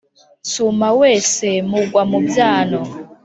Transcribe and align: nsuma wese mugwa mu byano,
nsuma 0.45 0.87
wese 0.99 1.45
mugwa 1.69 2.01
mu 2.11 2.19
byano, 2.27 2.81